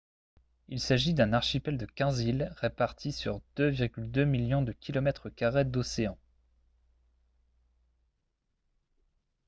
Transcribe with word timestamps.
il 0.67 0.79
s'agit 0.79 1.13
d'un 1.13 1.31
archipel 1.31 1.77
de 1.77 1.85
15 1.85 2.21
îles 2.21 2.51
réparties 2.55 3.11
sur 3.11 3.39
2,2 3.57 4.23
millions 4.25 4.63
de 4.63 4.71
km 4.71 5.29
carrés 5.29 5.63
d'océan 5.63 6.17